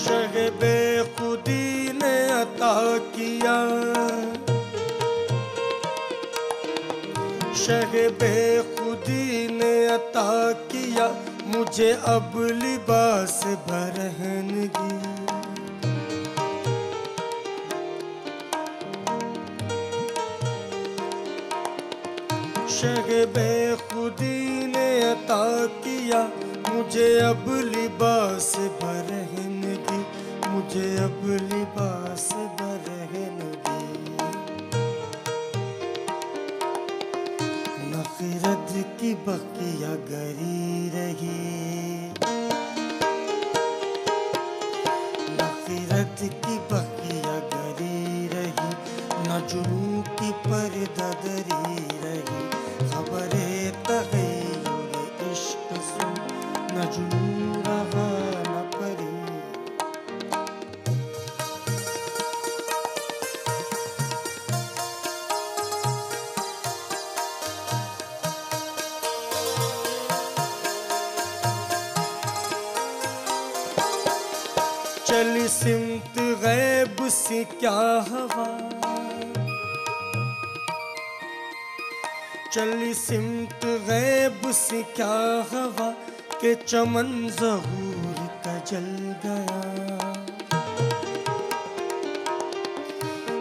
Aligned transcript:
Shug 0.00 0.36
बेखुदी 0.60 1.92
ने 1.92 2.16
अता 2.30 2.74
किया। 3.14 3.56
शग 7.54 7.92
बेखुदी 8.20 9.48
ने 9.48 9.72
अता 9.86 10.52
किया, 10.52 11.08
मुझे 11.46 11.90
अब 11.92 12.32
लिबास 12.62 13.42
बरहनगी। 13.68 14.90
शग 22.70 23.08
बेखुदी 23.36 24.66
ने 24.66 24.88
अता 25.02 25.66
किया, 25.66 26.22
मुझे 26.68 27.18
अब 27.20 27.44
लिबास 27.74 28.54
बरहनगी। 28.82 29.59
मुझे 30.60 30.96
अब 30.96 31.20
लिबास 31.52 32.28
बरहनगी 32.32 33.84
नफरत 37.90 38.68
की 39.00 39.14
बकिया 39.14 39.92
गरी 40.10 40.88
रही। 40.88 41.38
नफरत 45.38 46.16
की 46.20 46.58
बकिया 46.72 47.38
गरी 47.54 48.28
रही। 48.28 48.70
न 49.28 49.42
जुनू 49.50 50.02
की 50.02 50.30
पर्दा 50.46 51.10
दरी 51.24 51.88
रही। 52.04 52.40
खबरे 52.88 53.70
तगैयुर 53.88 55.32
इश्क 55.32 55.68
सुन, 55.90 56.14
न 56.72 56.90
जुनू 56.94 57.39
सिमत 75.50 76.14
गैब 76.18 76.96
सी 77.08 77.44
क्या 77.44 77.70
हवा? 78.08 78.46
चली 82.52 82.94
सिमत 82.94 83.60
गैब 83.64 84.50
सी 84.50 84.82
क्या 84.82 85.16
हवा 85.52 85.90
के 86.40 86.54
चमन 86.54 87.28
जहूर 87.40 88.26
का 88.46 88.58
जल 88.58 89.14
गया? 89.26 89.60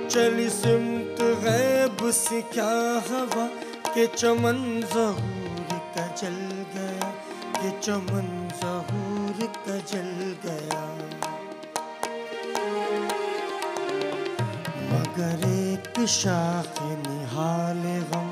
चली 0.09 0.49
सिमत 0.49 1.21
गैब 1.21 2.11
सी 2.11 2.41
क्या 2.41 2.71
हवा 3.09 3.47
के 3.93 4.07
चमन 4.07 4.81
जहूर 4.93 5.77
का 5.97 6.07
जल 6.15 6.39
गया? 6.75 7.09
के 7.61 7.79
चमन 7.79 8.49
जहूर 8.63 9.47
का 9.67 9.77
जल 9.77 10.35
गया? 10.45 11.08
मगर 15.19 15.41
एक 15.47 15.99
शाख 16.07 16.77
निहाल 16.81 17.81
गम 18.11 18.29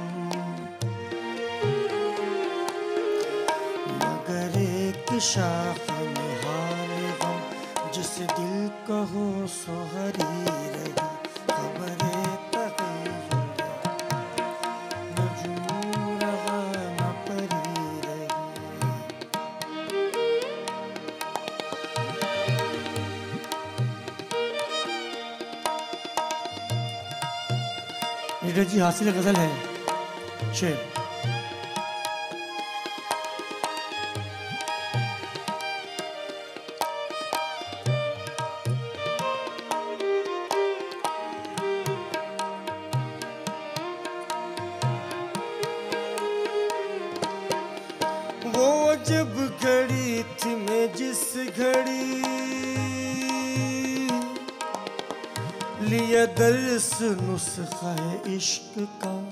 मगर 4.03 4.55
एक 4.59 5.11
शाख 5.21 5.91
निहाल 5.91 6.93
गम, 7.21 7.91
जिस 7.91 8.13
दिल 8.31 8.55
कहो 8.87 9.25
सोहरी 9.57 10.31
रही, 10.45 10.93
खबरे 11.51 12.36
जी 28.63 28.79
हासिल 28.79 29.09
गज़ल 29.11 29.35
है। 29.35 30.53
शेर। 30.53 30.77
वो 48.47 48.95
जब 49.05 49.35
घड़ी 49.63 50.23
थी 50.23 50.55
मैं 50.55 50.85
जिस 50.95 51.23
घड़ी 51.57 52.07
लिया 55.87 56.25
दर्स 56.25 57.01
नुस्खा 57.01 57.91
है 57.91 58.35
इश्क 58.35 58.73
का। 58.77 59.29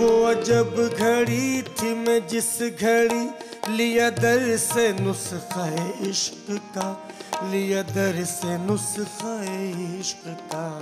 वो 0.00 0.34
जब 0.34 0.94
घड़ी 0.98 1.62
थी 1.62 1.94
मैं 1.94 2.28
जिस 2.28 2.62
घड़ी 2.62 3.30
लिया 3.76 4.10
दर्स 4.10 4.72
नुस्खा 4.76 5.64
है 5.64 6.10
इश्क 6.10 6.46
का। 6.50 7.08
लिया 7.44 7.82
दर्स 7.82 8.40
नुस्खा 8.44 9.42
है 9.42 10.00
इश्क 10.00 10.22
का। 10.26 10.80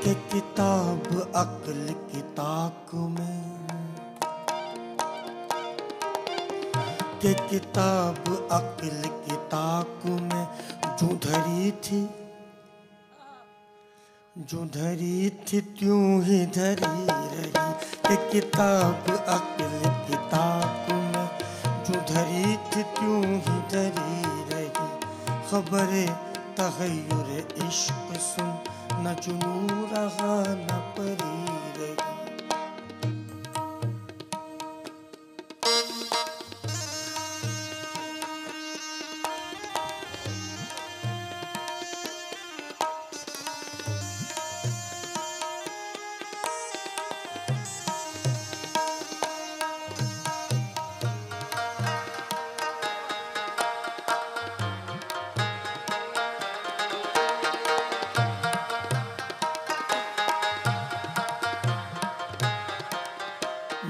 कि 0.00 0.14
किताब 0.14 1.32
अक्ल 1.36 1.92
की 1.92 2.20
ताक 2.20 2.94
में 2.94 3.61
कि 7.22 7.34
किताब 7.34 8.48
अक्ल 8.52 9.08
की 9.08 9.36
ताक 9.36 10.00
में 10.06 10.48
जो 10.96 11.06
धरी 11.06 11.70
थी। 11.70 12.10
जो 14.38 14.64
धरी 14.64 15.30
थी, 15.30 15.60
त्यों 15.60 16.22
ही 16.22 16.46
धरी 16.46 17.06
रही। 17.08 17.52
कि 18.08 18.30
किताब 18.30 19.10
अक्ल 19.14 19.90
की 19.90 20.16
ताक 20.16 20.86
में 20.90 21.38
जो 21.84 22.14
धरी 22.14 22.56
थी, 22.56 22.82
त्यों 22.82 23.24
ही 23.24 23.68
धरी 23.68 24.54
रही। 24.54 24.68
खबरे 25.50 26.06
तगैयुर 26.56 27.48
इश्क 27.68 28.20
सुन, 28.20 28.58
न 28.92 29.16
जुनू 29.22 29.68
रहा, 29.68 30.54
न 30.54 30.94
परी 30.98 31.61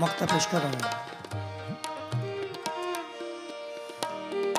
मकता 0.03 0.27
पेश 0.27 0.47
कर 0.53 0.59
रहा 0.59 0.71
हूँ। 0.71 1.11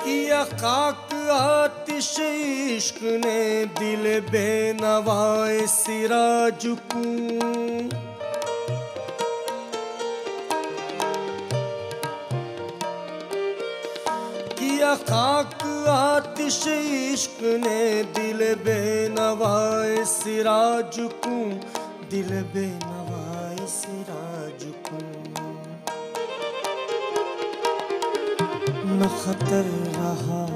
किया 0.04 0.42
खाक 0.44 1.12
आतिश 1.30 2.14
इश्क 2.20 2.98
ने 3.24 3.40
दिल 3.78 4.04
बेनवाए 4.30 5.66
सिराजुकू 5.66 7.04
किया 14.58 14.94
खाक 15.10 15.62
आतिश 15.88 16.60
इश्क 16.68 17.38
ने 17.64 17.80
दिल 18.16 18.40
बेनवाए 18.64 20.04
सिराजुकू 20.14 21.38
दिल 22.10 22.30
बेनवाए 22.54 23.66
सिराजुकू 23.68 24.03
खतर 29.04 29.64
रहा, 29.96 30.46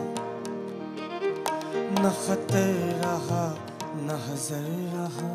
न 2.03 2.11
खतर 2.11 2.75
रहा, 3.05 3.57
न 3.97 4.23
हजर 4.27 4.67
रहा। 4.95 5.31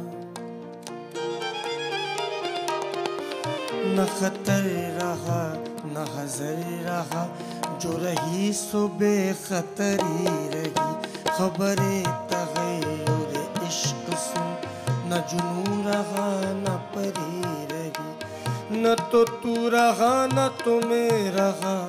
न 3.85 4.07
खतर 4.19 4.63
रहा, 5.01 5.53
न 5.85 6.05
हजर 6.17 6.63
रहा, 6.83 7.37
जो 7.81 7.97
रही 7.97 8.53
सो 8.53 8.87
बेखतरी 8.87 10.25
रही। 10.47 10.93
खबरे 11.37 12.01
तगैर 12.01 13.67
इश्क 13.67 14.17
सुन, 14.17 14.57
न 14.89 15.23
जुनू 15.29 15.89
रहा, 15.89 16.41
न 16.41 16.65
परी 16.95 17.41
रही। 17.73 18.83
न 18.83 18.95
तो 19.11 19.25
तू 19.25 19.69
रहा, 19.69 20.27
न 20.27 20.47
तो 20.65 20.79
मैं 20.87 21.31
रहा 21.31 21.87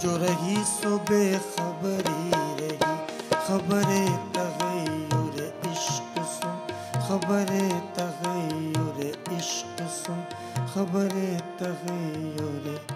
जो 0.00 0.16
रही 0.16 0.64
सो 0.64 0.98
बेखबरी 0.98 2.30
रही। 2.60 2.78
खबर 3.46 3.84
तगैर 4.36 5.60
इश्क 5.72 6.14
सुन। 6.18 6.56
खबरे 7.06 7.68
तगैर 7.68 9.22
इश्क 9.32 9.82
सुन। 9.82 10.24
खबर 10.74 11.08
तगैर 11.60 12.86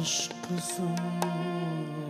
इश्क 0.00 0.60
सुन। 0.60 2.03